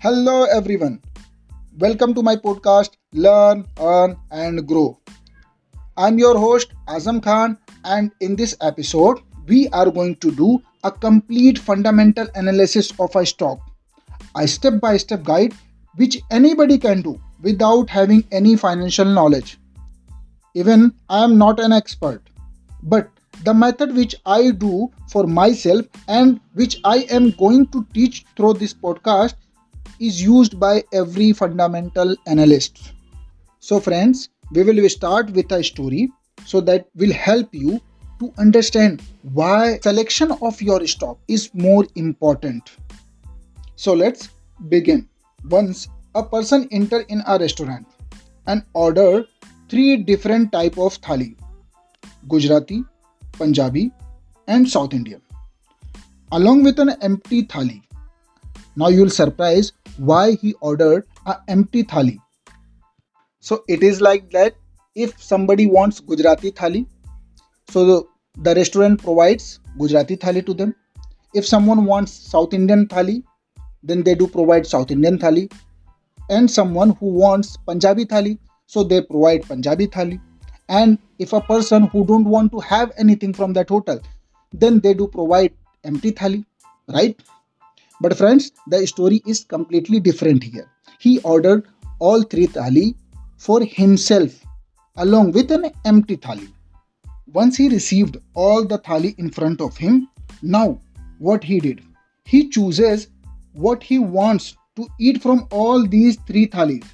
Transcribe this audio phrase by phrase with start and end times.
[0.00, 1.00] Hello, everyone.
[1.76, 4.96] Welcome to my podcast, Learn, Earn, and Grow.
[5.96, 10.92] I'm your host, Azam Khan, and in this episode, we are going to do a
[10.92, 13.58] complete fundamental analysis of a stock,
[14.36, 15.52] a step by step guide
[15.96, 19.58] which anybody can do without having any financial knowledge.
[20.54, 22.22] Even I am not an expert,
[22.84, 23.10] but
[23.42, 28.54] the method which I do for myself and which I am going to teach through
[28.54, 29.34] this podcast
[30.00, 32.92] is used by every fundamental analyst.
[33.60, 36.10] So, friends, we will start with a story
[36.44, 37.80] so that will help you
[38.20, 39.02] to understand
[39.32, 42.76] why selection of your stock is more important.
[43.76, 44.30] So, let's
[44.68, 45.08] begin.
[45.50, 47.86] Once a person enter in a restaurant
[48.46, 49.24] and order
[49.68, 51.36] three different type of thali
[52.28, 52.82] Gujarati,
[53.32, 53.92] Punjabi,
[54.48, 55.20] and South Indian,
[56.32, 57.82] along with an empty thali.
[58.76, 62.18] Now you'll surprise why he ordered an empty thali.
[63.40, 64.54] So it is like that
[64.94, 66.86] if somebody wants Gujarati thali,
[67.70, 68.04] so the,
[68.38, 70.74] the restaurant provides Gujarati thali to them.
[71.34, 73.22] If someone wants South Indian thali,
[73.82, 75.52] then they do provide South Indian thali.
[76.30, 80.20] And someone who wants Punjabi thali, so they provide Punjabi thali
[80.68, 84.00] and if a person who don't want to have anything from that hotel
[84.52, 85.52] then they do provide
[85.84, 86.44] empty thali
[86.88, 87.20] right
[88.00, 90.68] but friends the story is completely different here.
[90.98, 91.66] He ordered
[91.98, 92.94] all three thali
[93.36, 94.44] for himself
[94.96, 96.48] along with an empty thali.
[97.32, 100.08] Once he received all the thali in front of him
[100.42, 100.80] now
[101.18, 101.82] what he did?
[102.24, 103.08] He chooses
[103.52, 106.84] what he wants to eat from all these three thalis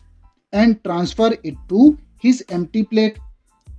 [0.52, 3.18] and transfer it to his empty plate.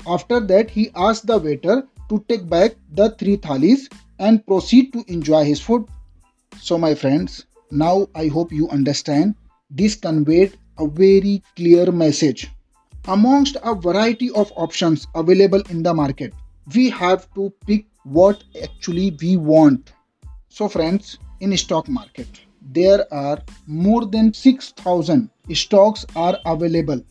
[0.08, 3.90] After that, he asked the waiter to take back the three thalis
[4.20, 5.86] and proceed to enjoy his food.
[6.62, 9.36] So, my friends, now I hope you understand
[9.70, 12.50] this conveyed a very clear message.
[13.08, 16.34] Amongst a variety of options available in the market,
[16.74, 19.94] we have to pick what actually we want.
[20.50, 22.28] So, friends, in stock market,
[22.62, 27.02] there are more than 6000 stocks are available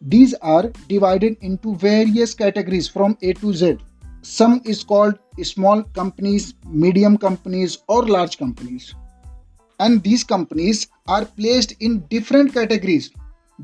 [0.00, 3.78] these are divided into various categories from A to Z.
[4.22, 8.94] Some is called small companies, medium companies, or large companies.
[9.78, 13.10] And these companies are placed in different categories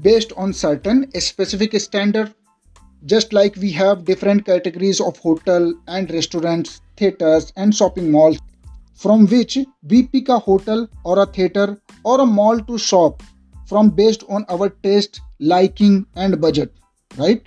[0.01, 2.35] based on certain specific standard.
[3.05, 8.39] Just like we have different categories of hotel and restaurants, theaters, and shopping malls,
[8.95, 13.23] from which we pick a hotel or a theater or a mall to shop
[13.67, 16.73] from based on our taste liking and budget
[17.19, 17.47] right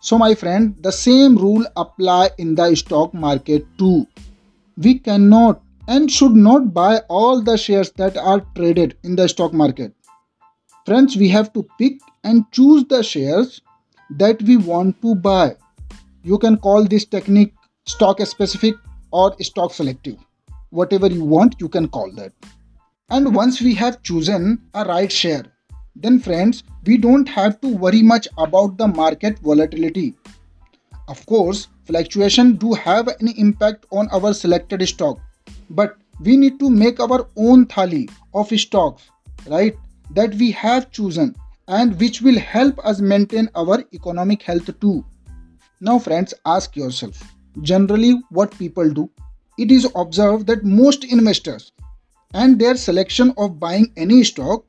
[0.00, 4.06] so my friend the same rule apply in the stock market too.
[4.76, 9.52] We cannot and should not buy all the shares that are traded in the stock
[9.52, 9.92] market.
[10.86, 13.60] Friends we have to pick and choose the shares
[14.10, 15.56] that we want to buy.
[16.22, 18.74] You can call this technique stock specific
[19.10, 20.16] or stock selective.
[20.70, 22.32] Whatever you want you can call that.
[23.10, 25.44] And once we have chosen a right share
[25.96, 30.14] then friends, we don't have to worry much about the market volatility.
[31.08, 35.18] Of course, fluctuation do have an impact on our selected stock,
[35.70, 39.10] but we need to make our own thali of stocks,
[39.46, 39.76] right,
[40.10, 41.34] that we have chosen
[41.68, 45.04] and which will help us maintain our economic health too.
[45.80, 47.22] Now friends, ask yourself,
[47.62, 49.08] generally what people do?
[49.58, 51.72] It is observed that most investors
[52.34, 54.64] and their selection of buying any stock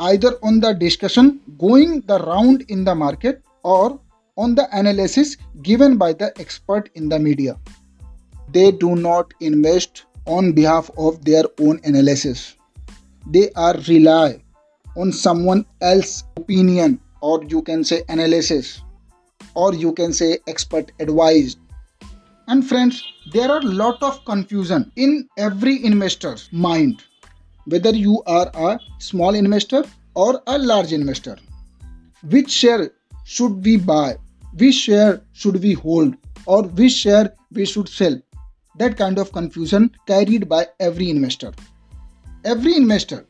[0.00, 4.00] either on the discussion going the round in the market or
[4.36, 7.58] on the analysis given by the expert in the media.
[8.50, 12.56] They do not invest on behalf of their own analysis.
[13.26, 14.42] They are rely
[14.96, 18.82] on someone else's opinion or you can say analysis
[19.54, 21.56] or you can say expert advice.
[22.48, 27.04] And friends, there are lot of confusion in every investor's mind
[27.66, 29.84] whether you are a small investor
[30.14, 31.36] or a large investor.
[32.28, 32.90] Which share
[33.24, 34.16] should we buy?
[34.56, 36.16] Which share should we hold?
[36.46, 38.20] Or which share we should sell?
[38.76, 41.52] That kind of confusion carried by every investor.
[42.44, 43.26] Every investor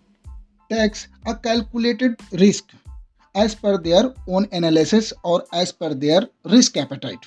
[0.70, 2.70] takes a calculated risk
[3.34, 7.26] as per their own analysis or as per their risk appetite.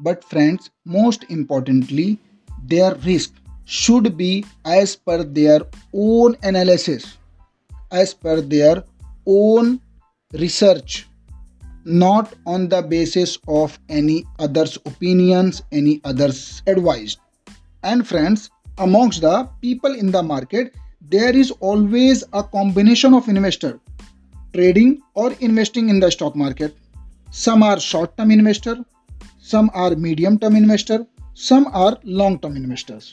[0.00, 2.18] But, friends, most importantly,
[2.64, 3.34] their risk
[3.78, 5.60] should be as per their
[5.94, 7.18] own analysis,
[7.92, 8.82] as per their
[9.26, 9.80] own
[10.32, 11.06] research,
[11.84, 17.16] not on the basis of any other's opinions, any other's advice.
[17.84, 23.78] And friends, amongst the people in the market, there is always a combination of investor
[24.52, 26.76] trading or investing in the stock market.
[27.30, 28.84] Some are short term investor,
[29.38, 33.12] some are medium term investor, some are long term investors.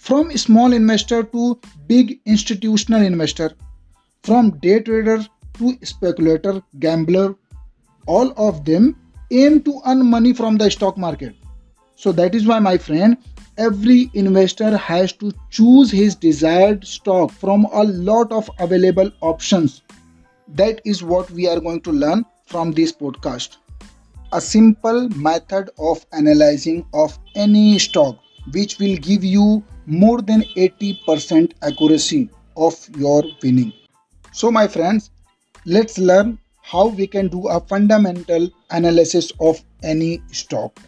[0.00, 3.52] From small investor to big institutional investor,
[4.22, 5.26] from day trader
[5.58, 7.34] to speculator, gambler,
[8.06, 8.96] all of them
[9.30, 11.34] aim to earn money from the stock market.
[11.96, 13.18] So that is why, my friend,
[13.58, 19.82] every investor has to choose his desired stock from a lot of available options.
[20.48, 23.58] That is what we are going to learn from this podcast.
[24.32, 28.18] A simple method of analyzing of any stock
[28.52, 33.72] which will give you more than 80% accuracy of your winning.
[34.32, 35.10] So my friends,
[35.64, 40.78] let's learn how we can do a fundamental analysis of any stock.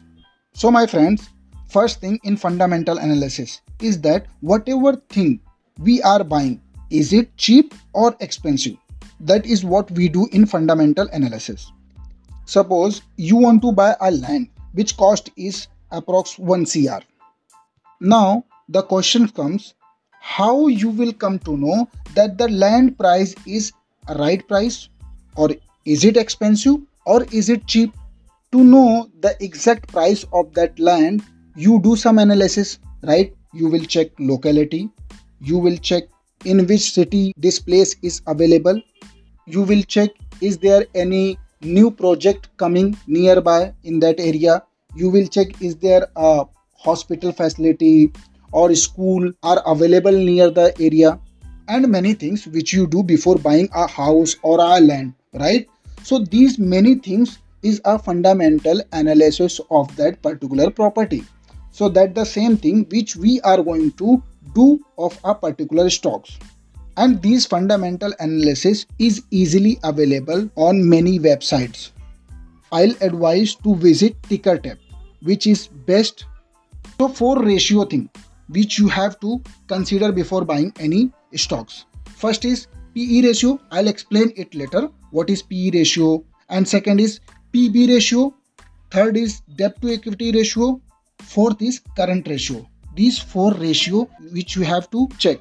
[0.54, 1.28] So my friends,
[1.68, 5.40] first thing in fundamental analysis is that whatever thing
[5.78, 6.60] we are buying,
[6.90, 8.76] is it cheap or expensive?
[9.20, 11.72] That is what we do in fundamental analysis.
[12.44, 17.04] Suppose you want to buy a land which cost is approx 1 cr.
[18.00, 19.74] Now the question comes
[20.20, 23.72] how you will come to know that the land price is
[24.08, 24.88] a right price?
[25.36, 25.50] Or
[25.84, 26.76] is it expensive?
[27.04, 27.92] Or is it cheap?
[28.52, 31.24] To know the exact price of that land
[31.56, 33.34] you do some analysis right?
[33.52, 34.90] You will check locality.
[35.40, 36.04] You will check
[36.44, 38.80] in which city this place is available.
[39.46, 40.10] You will check
[40.40, 44.62] is there any new project coming nearby in that area?
[44.94, 46.44] You will check is there a
[46.76, 48.12] hospital facility
[48.52, 51.18] or school are available near the area
[51.68, 55.68] and many things which you do before buying a house or a land right?
[56.02, 61.24] So these many things is a fundamental analysis of that particular property.
[61.70, 64.22] So that the same thing which we are going to
[64.54, 66.38] do of a particular stocks.
[66.96, 71.92] And these fundamental analysis is easily available on many websites.
[72.70, 74.78] I'll advise to visit Tickertape
[75.22, 76.26] which is best.
[76.98, 78.10] So for ratio thing
[78.52, 81.84] which you have to consider before buying any stocks.
[82.16, 83.58] First is PE ratio.
[83.70, 84.88] I'll explain it later.
[85.10, 86.24] What is PE ratio?
[86.48, 87.20] And second is
[87.52, 88.34] PB ratio.
[88.90, 90.80] Third is debt to equity ratio.
[91.20, 92.68] Fourth is current ratio.
[92.94, 95.38] These four ratio which you have to check.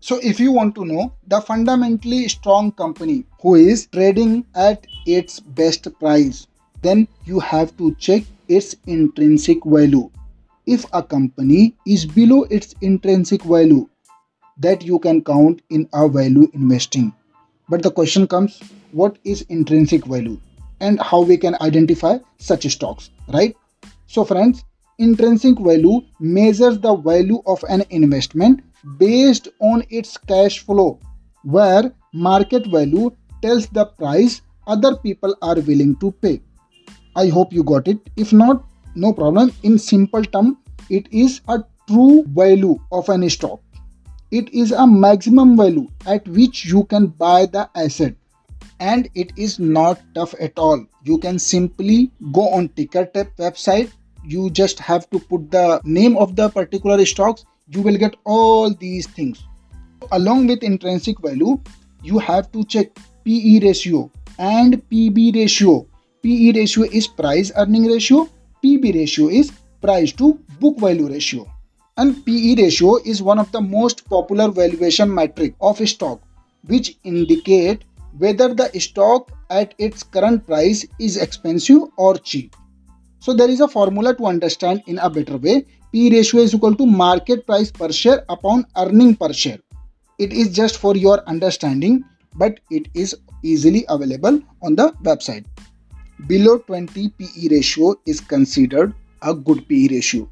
[0.00, 5.40] So if you want to know the fundamentally strong company who is trading at its
[5.40, 6.46] best price,
[6.82, 10.08] then you have to check its intrinsic value
[10.66, 13.88] if a company is below its intrinsic value
[14.58, 17.12] that you can count in a value investing.
[17.68, 18.60] But the question comes
[18.92, 20.40] what is intrinsic value
[20.80, 23.56] and how we can identify such stocks right?
[24.06, 24.64] So friends
[24.98, 28.62] intrinsic value measures the value of an investment
[28.98, 30.98] based on its cash flow
[31.42, 33.10] where market value
[33.42, 36.40] tells the price other people are willing to pay.
[37.14, 37.98] I hope you got it.
[38.16, 38.64] If not
[38.96, 39.52] no problem.
[39.62, 40.58] In simple term
[40.90, 43.60] it is a true value of any stock.
[44.30, 48.14] It is a maximum value at which you can buy the asset.
[48.80, 50.84] And it is not tough at all.
[51.04, 53.90] You can simply go on Tickertape website.
[54.24, 57.44] You just have to put the name of the particular stocks.
[57.68, 59.44] You will get all these things.
[60.12, 61.58] Along with intrinsic value
[62.02, 65.86] you have to check pe ratio and pb ratio.
[66.22, 68.28] Pe ratio is price earning ratio
[68.66, 71.46] pb ratio is price to book value ratio.
[71.96, 76.20] And PE ratio is one of the most popular valuation metric of stock
[76.66, 77.84] which indicate
[78.18, 82.56] whether the stock at its current price is expensive or cheap.
[83.20, 85.64] So there is a formula to understand in a better way.
[85.92, 89.60] P ratio is equal to market price per share upon earning per share.
[90.18, 92.04] It is just for your understanding
[92.34, 95.46] but it is easily available on the website.
[96.24, 100.26] Below 20 PE ratio is considered a good PE ratio.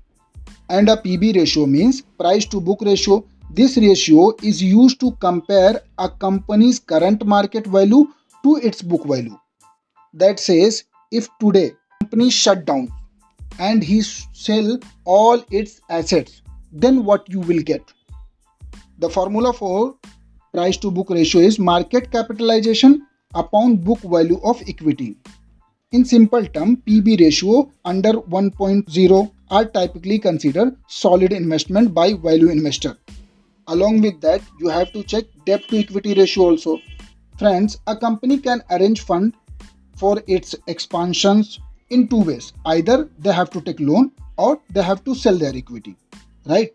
[0.70, 3.22] And a PB ratio means price to book ratio.
[3.50, 8.06] This ratio is used to compare a company's current market value
[8.42, 9.38] to its book value.
[10.14, 12.88] That says if today company shut down
[13.58, 16.40] and he sell all its assets,
[16.72, 17.92] then what you will get?
[19.00, 19.96] The formula for
[20.54, 25.18] price to book ratio is market capitalization upon book value of equity.
[25.94, 32.98] In simple term, PB ratio under 1.0 are typically considered solid investment by value investor.
[33.68, 36.80] Along with that, you have to check debt to equity ratio also.
[37.38, 39.34] Friends, a company can arrange fund
[39.96, 41.60] for its expansions
[41.90, 42.52] in two ways.
[42.66, 45.94] Either they have to take loan or they have to sell their equity.
[46.44, 46.74] Right?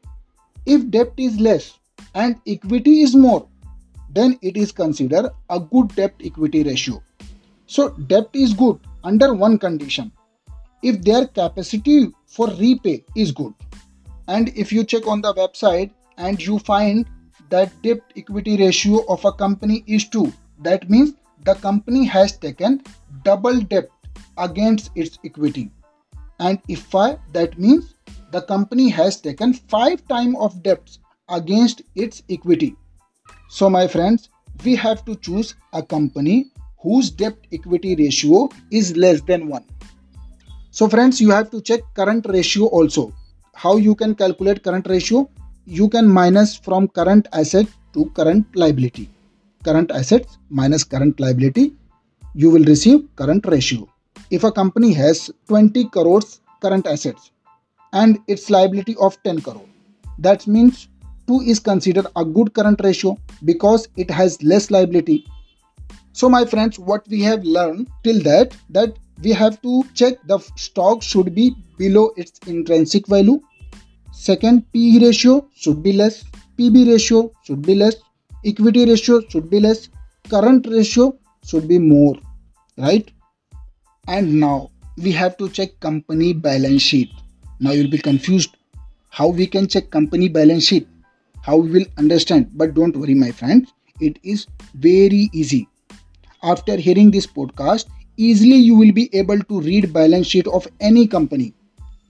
[0.66, 1.78] If debt is less,
[2.16, 3.46] and equity is more,
[4.10, 7.04] then it is considered a good debt equity ratio.
[7.70, 10.12] So debt is good under one condition
[10.82, 13.54] if their capacity for repay is good.
[14.28, 17.06] And if you check on the website and you find
[17.52, 20.34] that debt equity ratio of a company is 2,
[20.64, 21.14] that means
[21.46, 22.82] the company has taken
[23.24, 23.90] double debt
[24.40, 25.70] against its equity.
[26.40, 27.94] And if 5, that means
[28.32, 30.98] the company has taken 5 times of debts
[31.30, 32.76] against its equity.
[33.48, 34.30] So my friends,
[34.66, 39.64] we have to choose a company whose debt equity ratio is less than 1.
[40.72, 43.14] So friends, you have to check current ratio also.
[43.54, 45.30] How you can calculate current ratio?
[45.66, 49.10] You can minus from current asset to current liability.
[49.64, 51.74] Current assets minus current liability,
[52.34, 53.90] you will receive current ratio.
[54.32, 57.32] If a company has 20 crores current assets
[57.94, 59.66] and its liability of 10 crore,
[60.20, 60.88] that means
[61.28, 65.26] 2 is considered a good current ratio because it has less liability.
[66.14, 70.40] So my friends, what we have learned till that, that we have to check the
[70.56, 73.40] stock should be below its intrinsic value.
[74.12, 76.24] Second, PE ratio should be less,
[76.58, 77.96] PB ratio should be less,
[78.46, 79.90] equity ratio should be less,
[80.30, 82.16] current ratio should be more,
[82.78, 83.10] right?
[84.08, 87.12] And now we have to check company balance sheet.
[87.60, 88.56] Now you'll be confused
[89.10, 90.88] how we can check company balance sheet,
[91.42, 92.50] how we will understand.
[92.54, 95.68] But don't worry, my friends, it is very easy.
[96.44, 101.08] After hearing this podcast, easily you will be able to read balance sheet of any
[101.08, 101.54] company.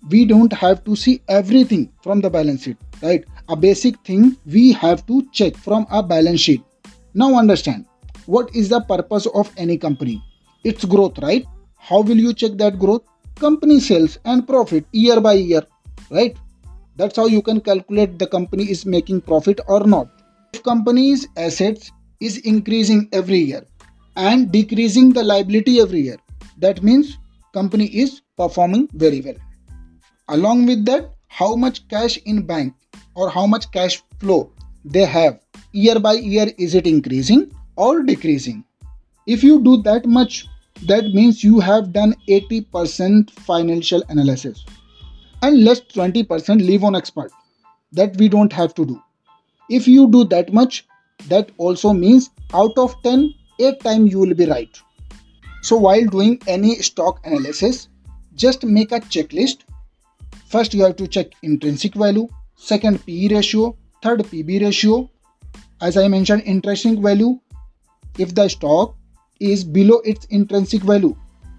[0.09, 3.23] We don't have to see everything from the balance sheet right?
[3.49, 6.63] A basic thing we have to check from a balance sheet.
[7.13, 7.85] Now understand
[8.25, 10.23] what is the purpose of any company?
[10.63, 11.45] Its growth right?
[11.77, 13.03] How will you check that growth?
[13.35, 15.65] Company sales and profit year by year
[16.09, 16.37] right?
[16.97, 20.09] That's how you can calculate the company is making profit or not.
[20.53, 23.65] If company's assets is increasing every year
[24.27, 26.17] and decreasing the liability every year.
[26.57, 27.17] That means
[27.53, 29.35] company is performing very well.
[30.27, 32.73] Along with that, how much cash in bank
[33.15, 34.51] or how much cash flow
[34.83, 35.39] they have
[35.71, 38.63] year by year is it increasing or decreasing?
[39.25, 40.47] If you do that much,
[40.87, 44.65] that means you have done 80% financial analysis
[45.41, 47.31] and less 20% leave on expert
[47.93, 49.01] that we don't have to do.
[49.69, 50.85] If you do that much,
[51.27, 54.81] that also means out of 10, 8 times you will be right.
[55.61, 57.89] So while doing any stock analysis,
[58.35, 59.63] just make a checklist.
[60.47, 65.09] First you have to check intrinsic value, second PE ratio, third PB ratio.
[65.81, 67.39] As I mentioned intrinsic value,
[68.17, 68.95] if the stock
[69.39, 71.15] is below its intrinsic value,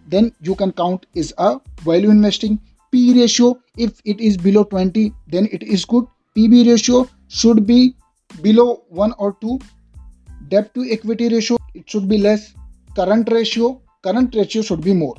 [0.08, 2.58] then you can count is a value investing.
[2.90, 6.04] P ratio, if it is below 20, then it is good.
[6.36, 7.94] PB ratio should be
[8.42, 9.58] below 1 or 2.
[10.48, 12.54] Debt to equity ratio it should be less.
[12.96, 15.16] Current ratio, current ratio should be more.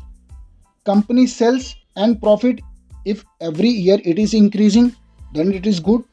[0.85, 2.61] Company sales and profit,
[3.05, 4.95] if every year it is increasing,
[5.33, 6.03] then it is good.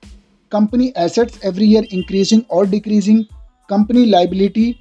[0.51, 3.27] Company assets every year increasing or decreasing.
[3.69, 4.81] Company liability,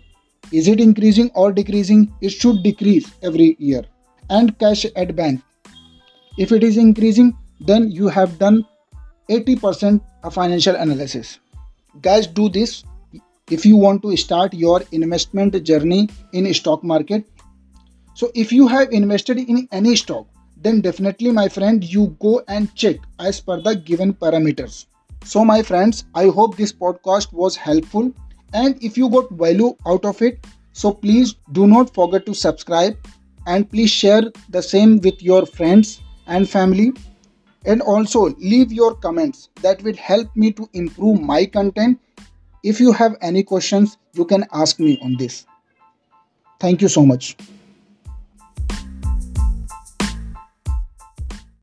[0.52, 2.14] is it increasing or decreasing?
[2.22, 3.84] It should decrease every year.
[4.30, 5.42] And cash at bank,
[6.38, 8.66] if it is increasing, then you have done
[9.30, 11.40] 80% of financial analysis.
[12.02, 12.84] Guys, do this
[13.50, 17.25] if you want to start your investment journey in stock market.
[18.13, 20.27] So if you have invested in any stock
[20.62, 24.86] then definitely my friend you go and check as per the given parameters.
[25.24, 28.12] So my friends i hope this podcast was helpful.
[28.54, 32.98] And if you got value out of it so please do not forget to subscribe
[33.46, 36.94] and please share the same with your friends and family.
[37.66, 39.50] And also leave your comments.
[39.62, 42.00] That will help me to improve my content
[42.68, 45.46] if you have any questions, you can ask me on this.
[46.60, 47.38] Thank you so much.